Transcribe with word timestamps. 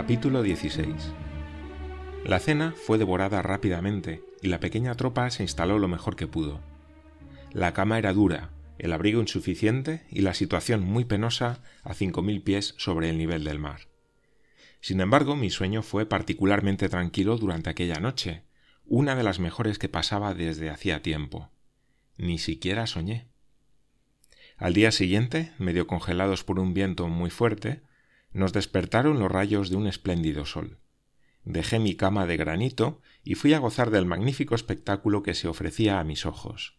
Capítulo 0.00 0.42
16. 0.42 1.12
La 2.24 2.38
cena 2.38 2.72
fue 2.74 2.96
devorada 2.96 3.42
rápidamente 3.42 4.24
y 4.40 4.48
la 4.48 4.58
pequeña 4.58 4.94
tropa 4.94 5.28
se 5.28 5.42
instaló 5.42 5.78
lo 5.78 5.88
mejor 5.88 6.16
que 6.16 6.26
pudo. 6.26 6.62
La 7.52 7.74
cama 7.74 7.98
era 7.98 8.14
dura, 8.14 8.48
el 8.78 8.94
abrigo 8.94 9.20
insuficiente 9.20 10.06
y 10.08 10.22
la 10.22 10.32
situación 10.32 10.82
muy 10.82 11.04
penosa 11.04 11.62
a 11.82 11.92
cinco 11.92 12.22
mil 12.22 12.40
pies 12.40 12.74
sobre 12.78 13.10
el 13.10 13.18
nivel 13.18 13.44
del 13.44 13.58
mar. 13.58 13.88
Sin 14.80 15.02
embargo, 15.02 15.36
mi 15.36 15.50
sueño 15.50 15.82
fue 15.82 16.06
particularmente 16.06 16.88
tranquilo 16.88 17.36
durante 17.36 17.68
aquella 17.68 18.00
noche, 18.00 18.44
una 18.86 19.14
de 19.16 19.22
las 19.22 19.38
mejores 19.38 19.78
que 19.78 19.90
pasaba 19.90 20.32
desde 20.32 20.70
hacía 20.70 21.02
tiempo. 21.02 21.50
Ni 22.16 22.38
siquiera 22.38 22.86
soñé. 22.86 23.28
Al 24.56 24.72
día 24.72 24.92
siguiente, 24.92 25.52
medio 25.58 25.86
congelados 25.86 26.42
por 26.42 26.58
un 26.58 26.72
viento 26.72 27.06
muy 27.08 27.28
fuerte, 27.28 27.82
nos 28.32 28.52
despertaron 28.52 29.18
los 29.18 29.30
rayos 29.30 29.70
de 29.70 29.76
un 29.76 29.86
espléndido 29.86 30.46
sol. 30.46 30.78
Dejé 31.44 31.78
mi 31.78 31.94
cama 31.96 32.26
de 32.26 32.36
granito 32.36 33.00
y 33.24 33.34
fui 33.34 33.54
a 33.54 33.58
gozar 33.58 33.90
del 33.90 34.06
magnífico 34.06 34.54
espectáculo 34.54 35.22
que 35.22 35.34
se 35.34 35.48
ofrecía 35.48 36.00
a 36.00 36.04
mis 36.04 36.26
ojos. 36.26 36.78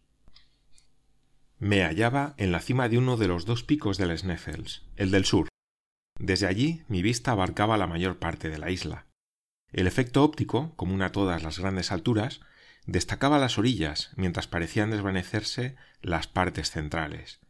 Me 1.58 1.82
hallaba 1.82 2.34
en 2.38 2.52
la 2.52 2.60
cima 2.60 2.88
de 2.88 2.98
uno 2.98 3.16
de 3.16 3.28
los 3.28 3.44
dos 3.44 3.62
picos 3.62 3.98
del 3.98 4.16
Sneffels, 4.16 4.84
el 4.96 5.10
del 5.10 5.24
sur. 5.24 5.48
Desde 6.18 6.46
allí 6.46 6.82
mi 6.88 7.02
vista 7.02 7.32
abarcaba 7.32 7.76
la 7.76 7.86
mayor 7.86 8.18
parte 8.18 8.50
de 8.50 8.58
la 8.58 8.70
isla. 8.70 9.06
El 9.72 9.86
efecto 9.86 10.22
óptico, 10.22 10.74
común 10.76 11.02
a 11.02 11.12
todas 11.12 11.42
las 11.42 11.58
grandes 11.58 11.92
alturas, 11.92 12.40
destacaba 12.86 13.38
las 13.38 13.58
orillas 13.58 14.10
mientras 14.16 14.48
parecían 14.48 14.90
desvanecerse 14.90 15.76
las 16.02 16.26
partes 16.26 16.70
centrales, 16.70 17.40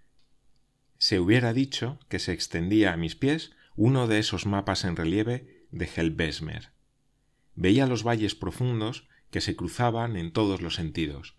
se 1.03 1.19
hubiera 1.19 1.53
dicho 1.53 1.98
que 2.09 2.21
se 2.21 2.33
extendía 2.33 2.93
a 2.93 2.97
mis 2.97 3.17
pies 3.17 3.51
uno 3.77 4.06
de 4.06 4.19
esos 4.19 4.47
mapas 4.47 4.84
en 4.84 4.97
relieve 4.97 5.67
de 5.70 5.87
Helbesmer. 5.87 6.73
Veía 7.55 7.87
los 7.87 8.06
valles 8.06 8.34
profundos 8.34 9.09
que 9.31 9.41
se 9.41 9.56
cruzaban 9.56 10.17
en 10.17 10.33
todos 10.33 10.61
los 10.61 10.75
sentidos, 10.75 11.37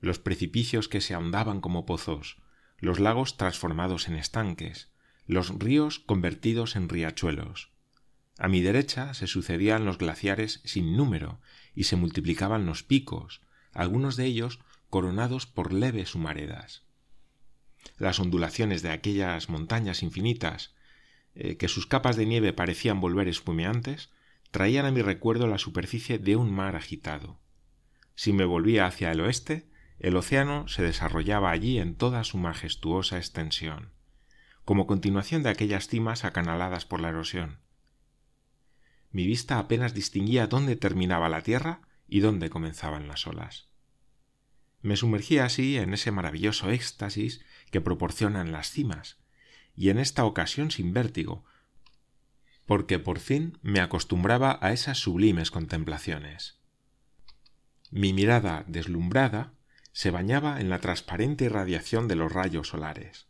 los 0.00 0.18
precipicios 0.18 0.88
que 0.88 1.00
se 1.00 1.14
ahondaban 1.14 1.60
como 1.60 1.86
pozos, 1.86 2.40
los 2.78 3.00
lagos 3.00 3.36
transformados 3.36 4.08
en 4.08 4.14
estanques, 4.14 4.90
los 5.26 5.56
ríos 5.58 5.98
convertidos 5.98 6.76
en 6.76 6.88
riachuelos. 6.88 7.70
A 8.38 8.48
mi 8.48 8.60
derecha 8.60 9.14
se 9.14 9.26
sucedían 9.26 9.84
los 9.84 9.98
glaciares 9.98 10.60
sin 10.64 10.96
número 10.96 11.40
y 11.74 11.84
se 11.84 11.96
multiplicaban 11.96 12.66
los 12.66 12.82
picos, 12.82 13.40
algunos 13.72 14.16
de 14.16 14.26
ellos 14.26 14.58
coronados 14.90 15.46
por 15.46 15.72
leves 15.72 16.14
humaredas 16.14 16.84
las 17.98 18.20
ondulaciones 18.20 18.82
de 18.82 18.90
aquellas 18.90 19.48
montañas 19.48 20.02
infinitas, 20.02 20.74
eh, 21.34 21.56
que 21.56 21.68
sus 21.68 21.86
capas 21.86 22.16
de 22.16 22.26
nieve 22.26 22.52
parecían 22.52 23.00
volver 23.00 23.28
espumeantes, 23.28 24.10
traían 24.50 24.84
a 24.84 24.90
mi 24.90 25.02
recuerdo 25.02 25.46
la 25.46 25.58
superficie 25.58 26.18
de 26.18 26.36
un 26.36 26.52
mar 26.52 26.76
agitado. 26.76 27.40
Si 28.14 28.32
me 28.32 28.44
volvía 28.44 28.86
hacia 28.86 29.10
el 29.10 29.20
oeste, 29.20 29.68
el 29.98 30.16
océano 30.16 30.68
se 30.68 30.82
desarrollaba 30.82 31.50
allí 31.50 31.78
en 31.78 31.94
toda 31.94 32.24
su 32.24 32.36
majestuosa 32.36 33.16
extensión, 33.16 33.92
como 34.64 34.86
continuación 34.86 35.42
de 35.42 35.48
aquellas 35.48 35.88
cimas 35.88 36.24
acanaladas 36.24 36.84
por 36.84 37.00
la 37.00 37.08
erosión. 37.08 37.60
Mi 39.10 39.26
vista 39.26 39.58
apenas 39.58 39.94
distinguía 39.94 40.46
dónde 40.46 40.76
terminaba 40.76 41.28
la 41.28 41.42
tierra 41.42 41.82
y 42.08 42.20
dónde 42.20 42.50
comenzaban 42.50 43.08
las 43.08 43.26
olas. 43.26 43.68
Me 44.80 44.96
sumergía 44.96 45.44
así 45.44 45.78
en 45.78 45.94
ese 45.94 46.10
maravilloso 46.10 46.70
éxtasis 46.70 47.44
que 47.70 47.80
proporcionan 47.80 48.52
las 48.52 48.70
cimas, 48.70 49.21
y 49.76 49.90
en 49.90 49.98
esta 49.98 50.24
ocasión 50.24 50.70
sin 50.70 50.92
vértigo, 50.92 51.44
porque 52.66 52.98
por 52.98 53.18
fin 53.18 53.58
me 53.62 53.80
acostumbraba 53.80 54.58
a 54.60 54.72
esas 54.72 54.98
sublimes 54.98 55.50
contemplaciones. 55.50 56.58
Mi 57.90 58.12
mirada 58.12 58.64
deslumbrada 58.66 59.52
se 59.92 60.10
bañaba 60.10 60.60
en 60.60 60.70
la 60.70 60.78
transparente 60.78 61.44
irradiación 61.44 62.08
de 62.08 62.16
los 62.16 62.32
rayos 62.32 62.68
solares. 62.68 63.26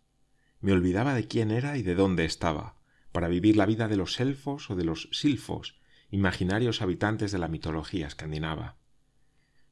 Me 0.61 0.73
olvidaba 0.73 1.15
de 1.15 1.27
quién 1.27 1.51
era 1.51 1.77
y 1.77 1.83
de 1.83 1.97
dónde 1.97 2.25
estaba, 2.25 2.77
para 3.11 3.29
vivir 3.29 3.57
la 3.57 3.67
vida 3.67 3.89
de 3.89 3.97
los 3.97 4.21
elfos 4.21 4.71
o 4.71 4.77
de 4.77 4.85
los 4.85 5.09
silfos, 5.13 5.81
imaginarios 6.11 6.83
habitantes 6.83 7.33
de 7.33 7.39
la 7.39 7.49
mitología 7.49 8.07
escandinava. 8.07 8.77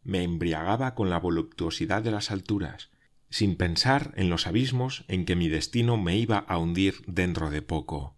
Me 0.03 0.25
embriagaba 0.25 0.95
con 0.95 1.11
la 1.11 1.19
voluptuosidad 1.19 2.03
de 2.03 2.11
las 2.11 2.31
alturas, 2.31 2.91
sin 3.31 3.57
pensar 3.57 4.13
en 4.17 4.29
los 4.29 4.47
abismos 4.47 5.05
en 5.09 5.25
que 5.25 5.37
mi 5.37 5.49
destino 5.49 5.97
me 5.97 6.17
iba 6.17 6.39
a 6.39 6.59
hundir 6.59 7.03
dentro 7.07 7.51
de 7.51 7.63
poco. 7.63 8.17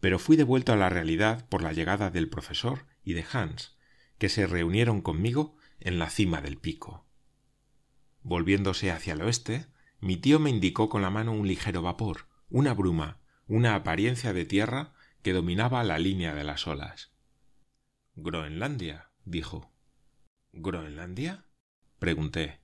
Pero 0.00 0.20
fui 0.20 0.36
devuelto 0.36 0.72
a 0.72 0.76
la 0.76 0.88
realidad 0.88 1.48
por 1.48 1.62
la 1.62 1.72
llegada 1.72 2.10
del 2.10 2.28
profesor 2.28 2.86
y 3.02 3.14
de 3.14 3.24
Hans, 3.32 3.76
que 4.16 4.28
se 4.28 4.46
reunieron 4.46 5.02
conmigo 5.02 5.56
en 5.80 5.98
la 5.98 6.08
cima 6.08 6.40
del 6.40 6.56
pico. 6.56 7.04
Volviéndose 8.22 8.92
hacia 8.92 9.14
el 9.14 9.22
oeste, 9.22 9.66
mi 10.00 10.16
tío 10.16 10.38
me 10.38 10.50
indicó 10.50 10.88
con 10.88 11.02
la 11.02 11.10
mano 11.10 11.32
un 11.32 11.48
ligero 11.48 11.82
vapor, 11.82 12.28
una 12.48 12.74
bruma, 12.74 13.20
una 13.48 13.74
apariencia 13.74 14.32
de 14.32 14.44
tierra 14.44 14.94
que 15.22 15.32
dominaba 15.32 15.82
la 15.82 15.98
línea 15.98 16.34
de 16.34 16.44
las 16.44 16.66
olas. 16.68 17.12
Groenlandia, 18.14 19.10
dijo. 19.24 19.72
¿Groenlandia? 20.52 21.46
pregunté. 21.98 22.60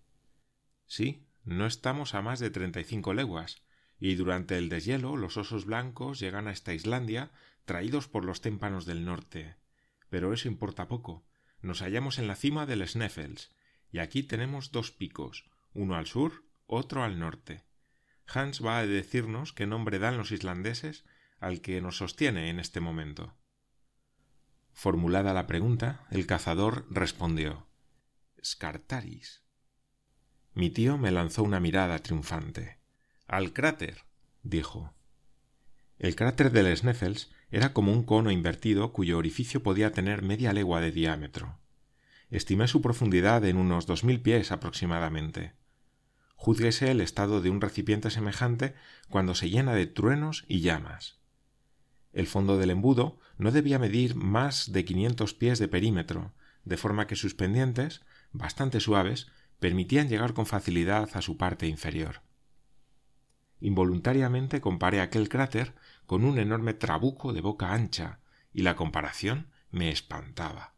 Sí, 0.87 1.24
no 1.44 1.66
estamos 1.66 2.15
a 2.15 2.22
más 2.22 2.41
de 2.41 2.50
treinta 2.50 2.81
y 2.81 2.84
cinco 2.84 3.15
leguas, 3.15 3.62
y 3.99 4.15
durante 4.15 4.59
el 4.59 4.69
deshielo 4.69 5.16
los 5.16 5.37
osos 5.37 5.66
blancos 5.66 6.19
llegan 6.19 6.49
a 6.49 6.53
esta 6.53 6.75
Islandia 6.75 7.31
traídos 7.65 8.09
por 8.09 8.25
los 8.25 8.41
témpanos 8.41 8.87
del 8.87 9.05
norte. 9.05 9.56
Pero 10.09 10.32
eso 10.32 10.49
importa 10.49 10.88
poco. 10.88 11.27
Nos 11.60 11.81
hallamos 11.81 12.19
en 12.19 12.27
la 12.27 12.37
cima 12.37 12.66
del 12.66 12.87
Sneffels, 12.87 13.55
y 13.91 13.99
aquí 13.99 14.22
tenemos 14.22 14.72
dos 14.72 14.91
picos, 14.91 15.50
uno 15.72 15.97
al 15.97 16.06
sur, 16.06 16.44
otro 16.66 17.05
al 17.05 17.19
norte. 17.19 17.65
Hans 18.26 18.65
va 18.65 18.78
a 18.78 18.87
decirnos 18.87 19.53
qué 19.53 19.66
nombre 19.66 19.99
dan 19.99 20.16
los 20.16 20.32
islandeses 20.32 21.05
al 21.41 21.61
que 21.61 21.81
nos 21.81 21.99
sostiene 21.99 22.49
en 22.49 22.59
este 22.59 22.81
momento. 22.81 23.37
Formulada 24.72 25.32
la 25.34 25.47
pregunta, 25.47 26.06
el 26.11 26.26
cazador 26.26 26.87
respondió 26.91 27.69
Scartaris. 28.43 29.44
Mi 30.54 30.70
tío 30.70 30.98
me 30.98 31.10
lanzó 31.10 31.42
una 31.42 31.59
mirada 31.59 31.98
triunfante. 31.98 32.78
Al 33.26 33.53
cráter. 33.53 34.04
dijo. 34.44 34.94
El 35.98 36.15
cráter 36.15 36.53
del 36.53 36.76
Sneffels 36.76 37.32
era 37.50 37.72
como 37.72 37.92
un 37.92 38.04
cono 38.04 38.31
invertido 38.31 38.93
cuyo 38.93 39.19
orificio 39.19 39.62
podía 39.62 39.91
tener 39.93 40.22
media 40.22 40.53
legua 40.53 40.81
de 40.81 40.93
diámetro. 40.93 41.59
Estimé 42.31 42.69
su 42.69 42.82
profundidad 42.82 43.44
en 43.44 43.56
unos 43.56 43.87
dos 43.87 44.04
mil 44.04 44.20
pies 44.20 44.53
aproximadamente. 44.53 45.54
Júzguese 46.37 46.91
el 46.91 47.00
estado 47.00 47.41
de 47.41 47.50
un 47.50 47.60
recipiente 47.60 48.10
semejante 48.10 48.75
cuando 49.09 49.34
se 49.34 49.50
llena 49.50 49.75
de 49.75 49.87
truenos 49.87 50.44
y 50.47 50.60
llamas. 50.60 51.20
El 52.12 52.28
fondo 52.28 52.59
del 52.59 52.70
embudo 52.70 53.19
no 53.38 53.50
debía 53.50 53.81
medir 53.81 54.14
más 54.14 54.72
de 54.72 54.84
quinientos 54.84 55.34
pies 55.34 55.59
de 55.59 55.66
perímetro, 55.66 56.32
de 56.64 56.76
forma 56.76 57.06
que 57.09 57.16
sus 57.16 57.34
pendientes, 57.34 58.03
bastante 58.32 58.78
suaves, 58.81 59.28
permitían 59.59 60.09
llegar 60.09 60.34
con 60.34 60.47
facilidad 60.47 61.09
a 61.15 61.22
su 61.22 61.37
parte 61.37 61.66
inferior. 61.66 62.22
Involuntariamente 63.61 64.61
comparé 64.61 65.00
aquel 65.00 65.29
cráter 65.29 65.75
con 66.06 66.25
un 66.25 66.38
enorme 66.38 66.75
trabuco 66.75 67.32
de 67.32 67.40
boca 67.40 67.73
ancha, 67.73 68.20
y 68.52 68.62
la 68.62 68.76
comparación 68.76 69.50
me 69.70 69.90
espantaba. 69.90 70.75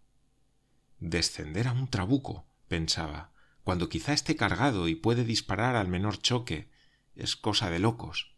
Descender 0.99 1.69
a 1.69 1.73
un 1.73 1.89
trabuco, 1.89 2.47
pensaba, 2.69 3.33
cuando 3.65 3.89
quizá 3.89 4.13
esté 4.13 4.37
cargado 4.37 4.89
y 4.89 4.95
puede 4.95 5.25
disparar 5.25 5.77
al 5.77 5.89
menor 5.89 6.19
choque, 6.19 6.71
es 7.17 7.37
cosa 7.37 7.71
de 7.71 7.81
locos. 7.81 8.35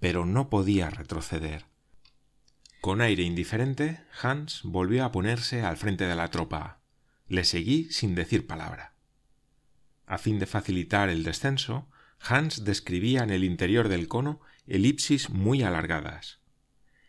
Pero 0.00 0.24
no 0.24 0.48
podía 0.48 0.90
retroceder. 0.90 1.66
Con 2.80 3.00
aire 3.00 3.22
indiferente, 3.22 4.00
Hans 4.22 4.62
volvió 4.64 5.04
a 5.04 5.12
ponerse 5.12 5.62
al 5.62 5.76
frente 5.76 6.06
de 6.06 6.14
la 6.14 6.30
tropa, 6.30 6.77
le 7.28 7.44
seguí 7.44 7.90
sin 7.92 8.14
decir 8.14 8.46
palabra. 8.46 8.94
A 10.06 10.18
fin 10.18 10.38
de 10.38 10.46
facilitar 10.46 11.10
el 11.10 11.22
descenso, 11.22 11.88
Hans 12.20 12.64
describía 12.64 13.22
en 13.22 13.30
el 13.30 13.44
interior 13.44 13.88
del 13.88 14.08
cono 14.08 14.40
elipsis 14.66 15.30
muy 15.30 15.62
alargadas. 15.62 16.40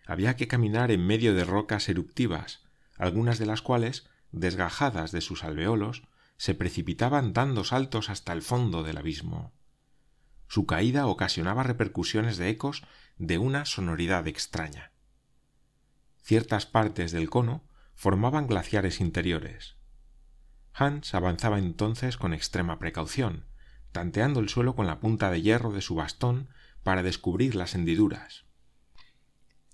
Había 0.05 0.35
que 0.35 0.47
caminar 0.47 0.91
en 0.91 1.05
medio 1.05 1.33
de 1.33 1.45
rocas 1.45 1.87
eruptivas, 1.89 2.63
algunas 2.97 3.39
de 3.39 3.45
las 3.45 3.61
cuales, 3.61 4.07
desgajadas 4.31 5.11
de 5.11 5.21
sus 5.21 5.43
alveolos, 5.43 6.03
se 6.37 6.55
precipitaban 6.55 7.33
dando 7.33 7.63
saltos 7.63 8.09
hasta 8.09 8.33
el 8.33 8.41
fondo 8.41 8.83
del 8.83 8.97
abismo. 8.97 9.53
Su 10.47 10.65
caída 10.65 11.05
ocasionaba 11.07 11.63
repercusiones 11.63 12.37
de 12.37 12.49
ecos 12.49 12.83
de 13.17 13.37
una 13.37 13.65
sonoridad 13.65 14.27
extraña. 14.27 14.91
Ciertas 16.23 16.65
partes 16.65 17.11
del 17.11 17.29
cono 17.29 17.63
formaban 17.93 18.47
glaciares 18.47 18.99
interiores. 18.99 19.78
Hans 20.73 21.13
avanzaba 21.13 21.59
entonces 21.59 22.17
con 22.17 22.33
extrema 22.33 22.79
precaución, 22.79 23.45
tanteando 23.91 24.39
el 24.39 24.49
suelo 24.49 24.75
con 24.75 24.87
la 24.87 24.99
punta 24.99 25.31
de 25.31 25.41
hierro 25.41 25.71
de 25.71 25.81
su 25.81 25.95
bastón 25.95 26.49
para 26.83 27.03
descubrir 27.03 27.55
las 27.55 27.75
hendiduras. 27.75 28.45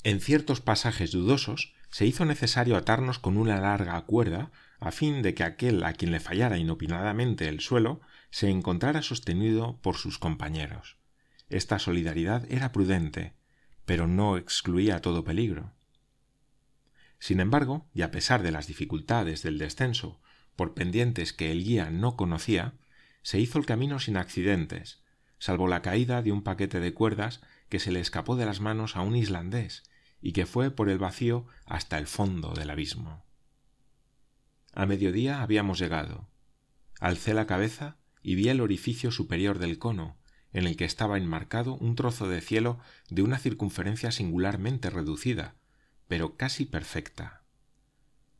En 0.04 0.22
ciertos 0.22 0.62
pasajes 0.62 1.12
dudosos 1.12 1.74
se 1.90 2.06
hizo 2.06 2.26
necesario 2.26 2.78
atarnos 2.78 3.20
con 3.20 3.38
una 3.38 3.60
larga 3.60 4.00
cuerda 4.02 4.52
a 4.80 4.92
fin 4.92 5.22
de 5.22 5.34
que 5.34 5.44
aquel 5.44 5.84
a 5.84 5.94
quien 5.94 6.12
le 6.12 6.20
fallara 6.20 6.58
inopinadamente 6.58 7.48
el 7.48 7.60
suelo 7.60 8.02
se 8.30 8.50
encontrara 8.50 9.02
sostenido 9.02 9.80
por 9.82 9.96
sus 9.96 10.20
compañeros. 10.20 10.98
Esta 11.50 11.80
solidaridad 11.80 12.46
era 12.52 12.72
prudente, 12.72 13.34
pero 13.86 14.08
no 14.08 14.38
excluía 14.38 15.02
todo 15.02 15.24
peligro. 15.24 15.72
Sin 17.20 17.40
embargo, 17.40 17.88
y 17.94 18.02
a 18.02 18.12
pesar 18.12 18.44
de 18.44 18.52
las 18.52 18.68
dificultades 18.68 19.42
del 19.42 19.58
descenso 19.58 20.20
por 20.56 20.74
pendientes 20.74 21.34
que 21.34 21.52
el 21.52 21.64
guía 21.64 21.90
no 21.90 22.16
conocía, 22.16 22.74
se 23.22 23.40
hizo 23.40 23.58
el 23.58 23.66
camino 23.66 24.00
sin 24.00 24.18
accidentes, 24.18 25.04
salvo 25.40 25.68
la 25.68 25.82
caída 25.82 26.22
de 26.22 26.32
un 26.32 26.44
paquete 26.44 26.80
de 26.80 26.94
cuerdas 26.94 27.42
que 27.70 27.80
se 27.80 27.92
le 27.92 28.00
escapó 28.00 28.36
de 28.36 28.46
las 28.46 28.62
manos 28.62 28.96
a 28.96 29.02
un 29.02 29.16
islandés 29.16 29.84
y 30.22 30.32
que 30.32 30.46
fue 30.46 30.72
por 30.72 30.90
el 30.90 30.98
vacío 30.98 31.46
hasta 31.66 31.98
el 31.98 32.08
fondo 32.08 32.54
del 32.54 32.70
abismo. 32.70 33.26
A 34.74 34.86
mediodía 34.86 35.42
habíamos 35.42 35.80
llegado. 35.80 36.28
Alcé 37.00 37.34
la 37.34 37.48
cabeza 37.48 37.98
y 38.22 38.36
vi 38.36 38.50
el 38.50 38.62
orificio 38.62 39.12
superior 39.12 39.60
del 39.60 39.78
cono, 39.78 40.18
en 40.52 40.66
el 40.66 40.78
que 40.78 40.86
estaba 40.86 41.18
enmarcado 41.18 41.76
un 41.76 41.96
trozo 41.96 42.28
de 42.28 42.42
cielo 42.42 42.80
de 43.10 43.22
una 43.22 43.38
circunferencia 43.38 44.12
singularmente 44.12 44.90
reducida, 44.90 45.56
pero 46.08 46.38
casi 46.38 46.66
perfecta. 46.66 47.45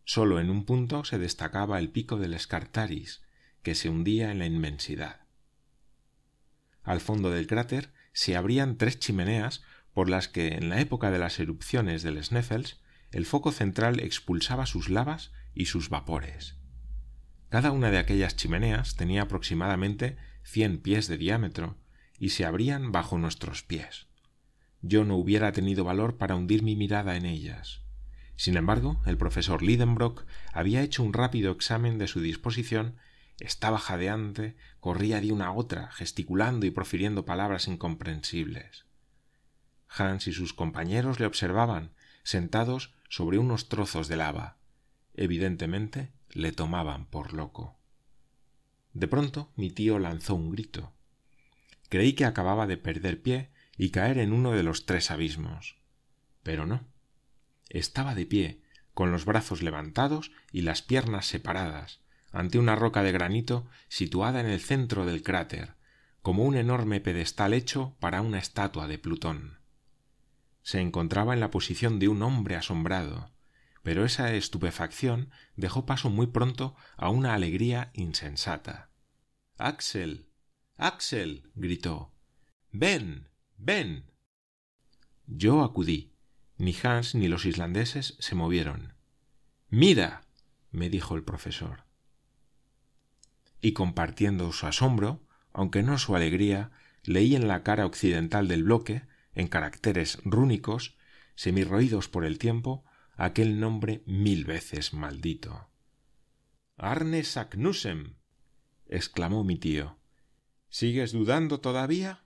Sólo 0.06 0.40
en 0.40 0.52
un 0.52 0.66
punto 0.66 1.04
se 1.04 1.18
destacaba 1.18 1.80
el 1.80 1.90
pico 1.90 2.18
del 2.18 2.36
Escartaris, 2.36 3.24
que 3.64 3.74
se 3.74 3.90
hundía 3.90 4.32
en 4.32 4.40
la 4.40 4.46
inmensidad. 4.46 5.22
Al 6.84 7.02
fondo 7.02 7.32
del 7.32 7.48
cráter 7.48 7.92
se 8.14 8.36
abrían 8.36 8.78
tres 8.78 9.00
chimeneas 9.00 9.64
por 9.94 10.08
las 10.08 10.28
que 10.28 10.50
en 10.50 10.70
la 10.70 10.80
época 10.80 11.10
de 11.10 11.18
las 11.18 11.40
erupciones 11.40 12.04
del 12.04 12.24
Sneffels 12.24 12.80
el 13.12 13.26
foco 13.26 13.52
central 13.52 14.00
expulsaba 14.00 14.68
sus 14.68 14.90
lavas 14.90 15.32
y 15.56 15.66
sus 15.66 15.90
vapores. 15.90 16.56
Cada 17.50 17.72
una 17.72 17.90
de 17.90 17.98
aquellas 17.98 18.36
chimeneas 18.36 18.96
tenía 18.96 19.24
aproximadamente 19.24 20.18
cien 20.44 20.78
pies 20.78 21.08
de 21.08 21.18
diámetro 21.18 21.78
y 22.20 22.30
se 22.30 22.46
abrían 22.46 22.92
bajo 22.92 23.18
nuestros 23.18 23.64
pies. 23.64 24.06
Yo 24.82 25.04
no 25.04 25.16
hubiera 25.16 25.52
tenido 25.52 25.84
valor 25.84 26.18
para 26.18 26.36
hundir 26.36 26.62
mi 26.62 26.76
mirada 26.76 27.16
en 27.16 27.26
ellas. 27.26 27.85
Sin 28.36 28.58
embargo, 28.58 29.02
el 29.06 29.18
profesor 29.18 29.62
Lidenbrock 29.62 30.26
había 30.54 30.82
hecho 30.82 31.04
un 31.04 31.14
rápido 31.14 31.52
examen 31.52 31.98
de 31.98 32.08
su 32.08 32.20
disposición, 32.20 32.98
estaba 33.40 33.78
jadeante, 33.78 34.56
corría 34.80 35.22
de 35.22 35.32
una 35.32 35.48
a 35.48 35.52
otra, 35.52 35.92
gesticulando 35.92 36.66
y 36.66 36.72
profiriendo 36.72 37.26
palabras 37.26 37.68
incomprensibles. 37.68 38.86
Hans 39.88 40.28
y 40.28 40.34
sus 40.34 40.54
compañeros 40.54 41.20
le 41.20 41.26
observaban, 41.26 41.92
sentados 42.24 42.94
sobre 43.10 43.38
unos 43.38 43.70
trozos 43.70 44.08
de 44.08 44.18
lava. 44.18 44.58
Evidentemente 45.14 46.12
le 46.32 46.52
tomaban 46.52 47.06
por 47.06 47.34
loco. 47.34 47.78
De 48.94 49.08
pronto 49.08 49.52
mi 49.56 49.70
tío 49.70 50.00
lanzó 50.00 50.36
un 50.36 50.52
grito. 50.52 50.94
Creí 51.90 52.14
que 52.14 52.26
acababa 52.26 52.68
de 52.68 52.78
perder 52.78 53.22
pie 53.22 53.52
y 53.78 53.92
caer 53.92 54.18
en 54.18 54.34
uno 54.34 54.52
de 54.52 54.64
los 54.64 54.86
tres 54.86 55.12
abismos. 55.12 55.78
Pero 56.44 56.66
no. 56.66 56.95
Estaba 57.70 58.16
de 58.16 58.26
pie, 58.26 58.62
con 58.94 59.12
los 59.12 59.26
brazos 59.26 59.62
levantados 59.62 60.32
y 60.52 60.62
las 60.62 60.82
piernas 60.82 61.26
separadas, 61.26 62.02
ante 62.32 62.60
una 62.60 62.76
roca 62.76 63.04
de 63.04 63.12
granito 63.12 63.68
situada 63.88 64.40
en 64.40 64.48
el 64.48 64.60
centro 64.60 65.06
del 65.06 65.24
cráter, 65.24 65.76
como 66.22 66.44
un 66.44 66.56
enorme 66.56 67.02
pedestal 67.02 67.54
hecho 67.54 67.96
para 68.00 68.22
una 68.22 68.40
estatua 68.40 68.88
de 68.88 68.98
Plutón 68.98 69.66
se 70.66 70.82
encontraba 70.82 71.36
en 71.36 71.40
la 71.40 71.52
posición 71.52 72.00
de 72.00 72.08
un 72.08 72.24
hombre 72.24 72.56
asombrado, 72.56 73.32
pero 73.84 74.04
esa 74.04 74.34
estupefacción 74.34 75.30
dejó 75.56 75.86
paso 75.86 76.10
muy 76.10 76.26
pronto 76.26 76.76
a 76.98 77.10
una 77.10 77.36
alegría 77.36 77.92
insensata. 77.94 78.90
Axel. 79.60 80.32
Axel. 80.76 81.52
gritó. 81.54 82.16
Ven. 82.72 83.30
ven. 83.58 84.12
Yo 85.28 85.64
acudí. 85.64 86.15
Ni 86.58 86.76
Hans 86.84 87.16
ni 87.16 87.28
los 87.28 87.46
islandeses 87.46 88.16
se 88.20 88.36
movieron. 88.36 88.94
Mira. 89.70 90.22
me 90.72 90.90
dijo 90.90 91.16
el 91.16 91.24
profesor. 91.24 91.86
Y 93.62 93.74
compartiendo 93.74 94.52
su 94.52 94.68
asombro, 94.68 95.26
aunque 95.54 95.84
no 95.84 95.98
su 95.98 96.16
alegría, 96.16 96.72
leí 97.04 97.36
en 97.36 97.48
la 97.48 97.64
cara 97.64 97.86
occidental 97.86 98.48
del 98.48 98.64
bloque 98.64 99.04
en 99.34 99.48
caracteres 99.48 100.20
rúnicos, 100.24 100.98
semirroídos 101.36 102.08
por 102.08 102.26
el 102.26 102.38
tiempo, 102.38 102.84
aquel 103.16 103.60
nombre 103.60 104.04
mil 104.06 104.46
veces 104.46 104.94
maldito. 104.94 105.70
Arne 106.78 107.24
Saknusem. 107.24 108.16
exclamó 108.88 109.44
mi 109.44 109.58
tío. 109.58 109.98
¿Sigues 110.70 111.12
dudando 111.12 111.60
todavía? 111.60 112.24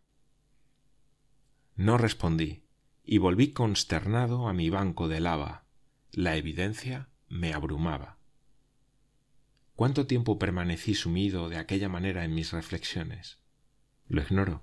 No 1.75 1.97
respondí, 1.97 2.63
y 3.11 3.17
volví 3.17 3.53
consternado 3.53 4.47
a 4.47 4.53
mi 4.53 4.69
banco 4.69 5.07
de 5.07 5.19
lava. 5.19 5.63
La 6.11 6.35
evidencia 6.35 7.09
me 7.27 7.55
abrumaba. 7.55 8.19
¿Cuánto 9.75 10.05
tiempo 10.05 10.37
permanecí 10.37 10.93
sumido 10.93 11.49
de 11.49 11.57
aquella 11.57 11.89
manera 11.89 12.23
en 12.23 12.35
mis 12.35 12.51
reflexiones? 12.51 13.39
Lo 14.07 14.21
ignoro. 14.21 14.61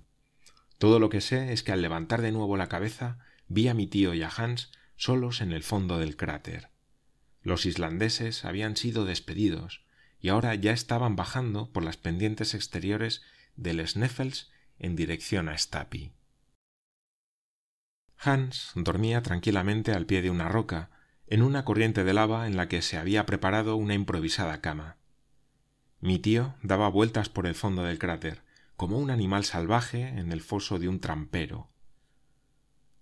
Todo 0.78 1.00
lo 1.00 1.08
que 1.08 1.20
sé 1.20 1.52
es 1.52 1.64
que 1.64 1.72
al 1.72 1.82
levantar 1.82 2.22
de 2.22 2.31
nuevo 2.31 2.56
la 2.56 2.69
cabeza 2.69 3.19
vi 3.48 3.66
a 3.66 3.75
mi 3.75 3.88
tío 3.88 4.14
y 4.14 4.22
a 4.22 4.28
Hans 4.28 4.70
solos 4.94 5.40
en 5.40 5.50
el 5.50 5.64
fondo 5.64 5.98
del 5.98 6.16
cráter. 6.16 6.69
Los 7.43 7.66
islandeses 7.66 8.44
habían 8.44 8.76
sido 8.76 9.04
despedidos 9.04 9.84
y 10.20 10.28
ahora 10.28 10.54
ya 10.54 10.70
estaban 10.70 11.16
bajando 11.16 11.72
por 11.72 11.82
las 11.82 11.96
pendientes 11.96 12.54
exteriores 12.54 13.22
del 13.56 13.84
Sneffels 13.84 14.52
en 14.78 14.94
dirección 14.94 15.48
a 15.48 15.58
Stapi. 15.58 16.12
Hans 18.19 18.73
dormía 18.75 19.23
tranquilamente 19.23 19.93
al 19.93 20.06
pie 20.06 20.23
de 20.23 20.31
una 20.31 20.49
roca, 20.49 20.91
en 21.27 21.43
una 21.43 21.65
corriente 21.65 22.05
de 22.05 22.15
lava 22.15 22.46
en 22.46 22.56
la 22.56 22.69
que 22.69 22.82
se 22.82 22.96
había 22.96 23.27
preparado 23.27 23.77
una 23.77 23.94
improvisada 23.94 24.61
cama. 24.61 24.96
Mi 26.01 26.19
tío 26.19 26.55
daba 26.63 26.89
vueltas 26.89 27.29
por 27.29 27.46
el 27.46 27.55
fondo 27.55 27.82
del 27.82 27.99
cráter, 27.99 28.43
como 28.77 28.99
un 28.99 29.11
animal 29.11 29.44
salvaje 29.44 30.06
en 30.08 30.32
el 30.32 30.41
foso 30.41 30.79
de 30.79 30.89
un 30.89 31.01
trampero. 31.01 31.69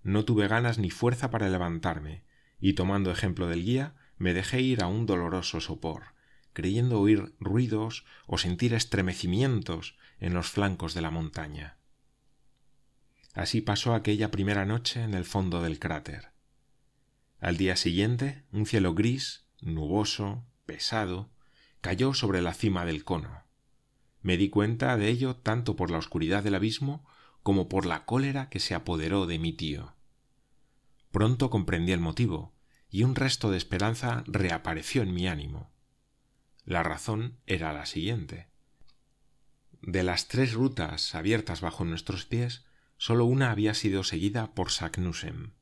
No 0.02 0.25
tuve 0.25 0.49
ganas 0.49 0.78
ni 0.78 0.90
fuerza 0.90 1.30
para 1.30 1.49
levantarme, 1.49 2.25
y 2.61 2.75
tomando 2.75 3.11
ejemplo 3.11 3.49
del 3.49 3.64
guía, 3.64 3.94
me 4.16 4.33
dejé 4.33 4.61
ir 4.61 4.83
a 4.83 4.87
un 4.87 5.06
doloroso 5.06 5.61
sopor, 5.61 6.14
creyendo 6.52 7.00
oír 7.00 7.35
ruidos 7.40 8.04
o 8.26 8.38
sentir 8.38 8.75
estremecimientos 8.75 9.97
en 10.21 10.35
los 10.35 10.49
flancos 10.49 10.94
de 10.94 11.02
la 11.02 11.11
montaña. 11.11 11.76
Así 13.34 13.60
pasó 13.60 13.94
aquella 13.94 14.30
primera 14.30 14.64
noche 14.64 15.02
en 15.02 15.12
el 15.12 15.24
fondo 15.24 15.60
del 15.60 15.78
cráter. 15.78 16.30
Al 17.40 17.56
día 17.56 17.76
siguiente, 17.76 18.44
un 18.52 18.64
cielo 18.64 18.94
gris, 18.94 19.44
nuboso, 19.60 20.46
pesado, 20.66 21.30
cayó 21.80 22.14
sobre 22.14 22.40
la 22.40 22.54
cima 22.54 22.86
del 22.86 23.04
cono. 23.04 23.44
Me 24.22 24.36
di 24.36 24.48
cuenta 24.48 24.96
de 24.96 25.08
ello 25.08 25.36
tanto 25.36 25.76
por 25.76 25.90
la 25.90 25.98
oscuridad 25.98 26.42
del 26.42 26.54
abismo 26.54 27.04
como 27.42 27.68
por 27.68 27.84
la 27.84 28.06
cólera 28.06 28.48
que 28.48 28.60
se 28.60 28.74
apoderó 28.74 29.26
de 29.26 29.38
mi 29.38 29.52
tío. 29.52 29.94
Pronto 31.10 31.50
comprendí 31.50 31.92
el 31.92 32.00
motivo, 32.00 32.54
y 32.88 33.02
un 33.02 33.16
resto 33.16 33.50
de 33.50 33.58
esperanza 33.58 34.24
reapareció 34.26 35.02
en 35.02 35.12
mi 35.12 35.28
ánimo. 35.28 35.70
La 36.64 36.82
razón 36.82 37.36
era 37.46 37.72
la 37.72 37.84
siguiente. 37.84 38.48
De 39.82 40.02
las 40.02 40.28
tres 40.28 40.54
rutas 40.54 41.14
abiertas 41.14 41.60
bajo 41.60 41.84
nuestros 41.84 42.24
pies, 42.24 42.64
sólo 42.96 43.24
una 43.24 43.50
había 43.50 43.74
sido 43.74 44.04
seguida 44.04 44.54
por 44.54 44.70
Saknussemm. 44.70 45.52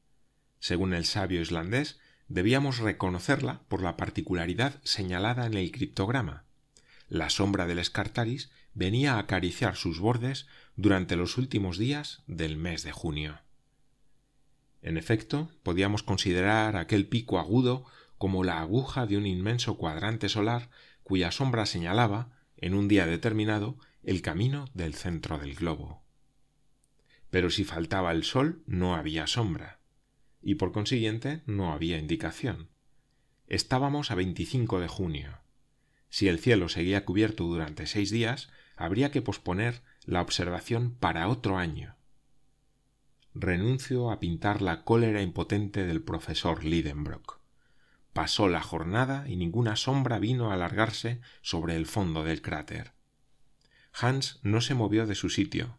Según 0.58 0.94
el 0.94 1.04
sabio 1.04 1.40
islandés, 1.40 1.98
debíamos 2.28 2.78
reconocerla 2.78 3.62
por 3.68 3.82
la 3.82 3.96
particularidad 3.96 4.80
señalada 4.84 5.46
en 5.46 5.54
el 5.54 5.70
criptograma 5.72 6.44
la 7.12 7.28
sombra 7.28 7.66
del 7.66 7.78
Escartaris 7.78 8.50
venía 8.72 9.16
a 9.16 9.18
acariciar 9.18 9.76
sus 9.76 10.00
bordes 10.00 10.46
durante 10.76 11.14
los 11.14 11.36
últimos 11.36 11.76
días 11.76 12.22
del 12.26 12.56
mes 12.56 12.84
de 12.84 12.92
junio. 12.92 13.40
En 14.80 14.96
efecto, 14.96 15.50
podíamos 15.62 16.02
considerar 16.02 16.74
aquel 16.76 17.06
pico 17.06 17.38
agudo 17.38 17.84
como 18.16 18.44
la 18.44 18.60
aguja 18.60 19.04
de 19.04 19.18
un 19.18 19.26
inmenso 19.26 19.76
cuadrante 19.76 20.30
solar 20.30 20.70
cuya 21.02 21.30
sombra 21.32 21.66
señalaba, 21.66 22.30
en 22.56 22.72
un 22.72 22.88
día 22.88 23.04
determinado, 23.04 23.76
el 24.02 24.22
camino 24.22 24.64
del 24.72 24.94
centro 24.94 25.36
del 25.36 25.54
globo. 25.54 26.01
Pero 27.32 27.48
si 27.48 27.64
faltaba 27.64 28.12
el 28.12 28.24
sol, 28.24 28.62
no 28.66 28.94
había 28.94 29.26
sombra, 29.26 29.80
y 30.42 30.56
por 30.56 30.70
consiguiente 30.70 31.40
no 31.46 31.72
había 31.72 31.96
indicación. 31.96 32.68
Estábamos 33.46 34.10
a 34.10 34.16
25 34.16 34.80
de 34.80 34.88
junio. 34.88 35.38
Si 36.10 36.28
el 36.28 36.38
cielo 36.38 36.68
seguía 36.68 37.06
cubierto 37.06 37.44
durante 37.44 37.86
seis 37.86 38.10
días, 38.10 38.50
habría 38.76 39.10
que 39.10 39.22
posponer 39.22 39.80
la 40.04 40.20
observación 40.20 40.94
para 40.94 41.26
otro 41.26 41.56
año. 41.56 41.96
renuncio 43.34 44.10
a 44.10 44.20
pintar 44.20 44.60
la 44.60 44.84
cólera 44.84 45.22
impotente 45.22 45.86
del 45.86 46.02
profesor 46.02 46.64
Lidenbrock. 46.64 47.40
Pasó 48.12 48.46
la 48.46 48.60
jornada 48.60 49.26
y 49.26 49.36
ninguna 49.36 49.76
sombra 49.76 50.18
vino 50.18 50.50
a 50.50 50.54
alargarse 50.54 51.22
sobre 51.40 51.76
el 51.76 51.86
fondo 51.86 52.24
del 52.24 52.42
cráter. 52.42 52.92
Hans 53.94 54.38
no 54.42 54.60
se 54.60 54.74
movió 54.74 55.06
de 55.06 55.14
su 55.14 55.30
sitio. 55.30 55.78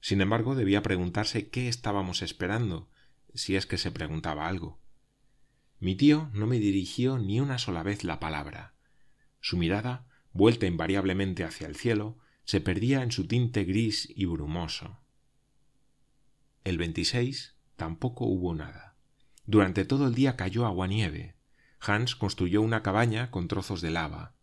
Sin 0.00 0.20
embargo, 0.20 0.54
debía 0.54 0.82
preguntarse 0.82 1.48
qué 1.48 1.68
estábamos 1.68 2.22
esperando, 2.22 2.88
si 3.34 3.56
es 3.56 3.66
que 3.66 3.78
se 3.78 3.90
preguntaba 3.90 4.46
algo. 4.46 4.78
Mi 5.78 5.94
tío 5.94 6.30
no 6.32 6.46
me 6.46 6.58
dirigió 6.58 7.18
ni 7.18 7.40
una 7.40 7.58
sola 7.58 7.82
vez 7.82 8.04
la 8.04 8.20
palabra. 8.20 8.74
Su 9.40 9.56
mirada, 9.56 10.06
vuelta 10.32 10.66
invariablemente 10.66 11.44
hacia 11.44 11.66
el 11.66 11.76
cielo, 11.76 12.18
se 12.44 12.60
perdía 12.60 13.02
en 13.02 13.10
su 13.10 13.26
tinte 13.26 13.64
gris 13.64 14.08
y 14.14 14.24
brumoso. 14.24 15.00
El 16.64 16.78
26 16.78 17.56
tampoco 17.76 18.24
hubo 18.24 18.54
nada. 18.54 18.96
Durante 19.44 19.84
todo 19.84 20.06
el 20.06 20.14
día 20.14 20.36
cayó 20.36 20.66
agua-nieve. 20.66 21.36
Hans 21.80 22.16
construyó 22.16 22.62
una 22.62 22.82
cabaña 22.82 23.30
con 23.30 23.48
trozos 23.48 23.80
de 23.80 23.90
lava. 23.90 24.35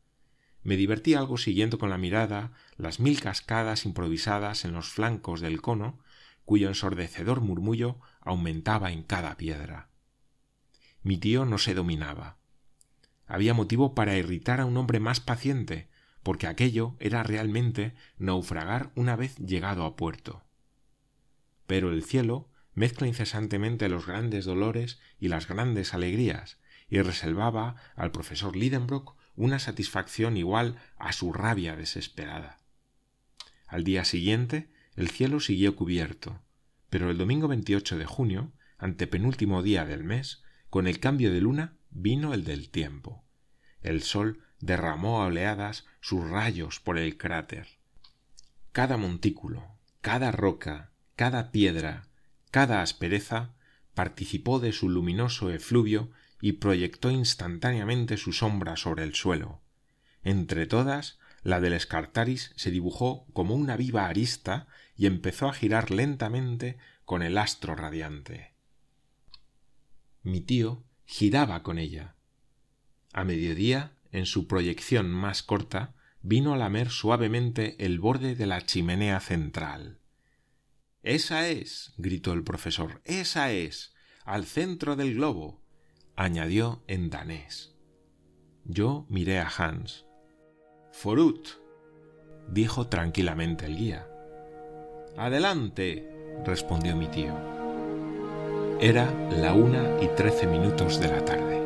Me 0.63 0.77
divertí 0.77 1.13
algo 1.13 1.37
siguiendo 1.37 1.77
con 1.77 1.89
la 1.89 1.97
mirada 1.97 2.51
las 2.77 2.99
mil 2.99 3.19
cascadas 3.19 3.85
improvisadas 3.85 4.65
en 4.65 4.73
los 4.73 4.87
flancos 4.89 5.41
del 5.41 5.61
cono, 5.61 5.99
cuyo 6.45 6.69
ensordecedor 6.69 7.41
murmullo 7.41 7.99
aumentaba 8.21 8.91
en 8.91 9.03
cada 9.03 9.35
piedra. 9.37 9.89
Mi 11.01 11.17
tío 11.17 11.45
no 11.45 11.57
se 11.57 11.73
dominaba. 11.73 12.37
Había 13.27 13.53
motivo 13.53 13.93
para 13.93 14.15
irritar 14.17 14.61
a 14.61 14.65
un 14.65 14.77
hombre 14.77 14.99
más 14.99 15.19
paciente, 15.19 15.89
porque 16.23 16.47
aquello 16.47 16.95
era 16.99 17.23
realmente 17.23 17.93
naufragar 18.17 18.91
una 18.95 19.15
vez 19.17 19.35
llegado 19.37 19.85
a 19.85 19.95
puerto. 19.97 20.43
Pero 21.67 21.91
el 21.91 22.03
cielo 22.03 22.49
mezcla 22.73 23.07
incesantemente 23.07 23.89
los 23.89 24.07
grandes 24.07 24.45
dolores 24.45 24.99
y 25.19 25.27
las 25.27 25.47
grandes 25.47 25.93
alegrías, 25.93 26.57
y 26.89 27.01
reservaba 27.01 27.75
al 27.95 28.11
profesor 28.11 28.55
Lidenbrock 28.55 29.15
una 29.35 29.59
satisfacción 29.59 30.37
igual 30.37 30.77
a 30.97 31.13
su 31.13 31.33
rabia 31.33 31.75
desesperada. 31.75 32.59
Al 33.67 33.83
día 33.83 34.05
siguiente 34.05 34.71
el 34.95 35.09
cielo 35.09 35.39
siguió 35.39 35.75
cubierto, 35.75 36.43
pero 36.89 37.09
el 37.09 37.17
domingo 37.17 37.47
28 37.47 37.97
de 37.97 38.05
junio, 38.05 38.53
antepenúltimo 38.77 39.63
día 39.63 39.85
del 39.85 40.03
mes, 40.03 40.43
con 40.69 40.87
el 40.87 40.99
cambio 40.99 41.33
de 41.33 41.41
luna 41.41 41.77
vino 41.89 42.33
el 42.33 42.43
del 42.43 42.69
tiempo. 42.69 43.23
El 43.81 44.03
sol 44.03 44.43
derramó 44.59 45.21
a 45.21 45.25
oleadas 45.25 45.85
sus 45.99 46.27
rayos 46.29 46.79
por 46.79 46.97
el 46.97 47.17
cráter. 47.17 47.67
Cada 48.71 48.97
montículo, 48.97 49.77
cada 50.01 50.31
roca, 50.31 50.91
cada 51.15 51.51
piedra, 51.51 52.07
cada 52.51 52.81
aspereza 52.81 53.53
participó 53.93 54.59
de 54.59 54.71
su 54.71 54.89
luminoso 54.89 55.51
efluvio 55.51 56.11
y 56.45 56.51
proyectó 56.51 57.09
instantáneamente 57.09 58.17
su 58.17 58.33
sombra 58.33 58.75
sobre 58.75 59.05
el 59.05 59.15
suelo. 59.15 59.61
Entre 60.23 60.67
todas, 60.67 61.17
la 61.41 61.61
del 61.61 61.71
Escartaris 61.71 62.51
se 62.57 62.69
dibujó 62.69 63.25
como 63.31 63.55
una 63.55 63.77
viva 63.77 64.07
arista 64.07 64.67
y 64.97 65.05
empezó 65.05 65.47
a 65.47 65.53
girar 65.53 65.89
lentamente 65.89 66.77
con 67.05 67.23
el 67.23 67.37
astro 67.37 67.75
radiante. 67.75 68.55
Mi 70.21 70.41
tío 70.41 70.83
giraba 71.05 71.63
con 71.63 71.77
ella. 71.77 72.17
A 73.13 73.23
mediodía 73.23 73.93
en 74.11 74.25
su 74.25 74.45
proyección 74.45 75.09
más 75.11 75.43
corta, 75.43 75.95
vino 76.21 76.53
a 76.53 76.57
lamer 76.57 76.89
suavemente 76.89 77.85
el 77.85 78.01
borde 78.01 78.35
de 78.35 78.47
la 78.47 78.65
chimenea 78.65 79.21
central. 79.21 80.01
Esa 81.03 81.47
es. 81.47 81.93
gritó 81.95 82.33
el 82.33 82.43
profesor. 82.43 83.01
Esa 83.05 83.53
es. 83.53 83.93
al 84.25 84.45
centro 84.45 84.97
del 84.97 85.15
globo. 85.15 85.62
Añadió 86.15 86.81
en 86.87 87.09
danés. 87.09 87.75
Yo 88.65 89.05
miré 89.09 89.39
a 89.39 89.47
Hans. 89.47 90.05
Forut. 90.91 91.47
dijo 92.49 92.87
tranquilamente 92.87 93.65
el 93.65 93.77
guía. 93.77 94.07
Adelante. 95.17 96.09
respondió 96.45 96.95
mi 96.95 97.07
tío. 97.07 97.33
Era 98.79 99.11
la 99.29 99.53
una 99.53 100.01
y 100.01 100.07
trece 100.15 100.47
minutos 100.47 100.99
de 100.99 101.07
la 101.07 101.23
tarde. 101.23 101.62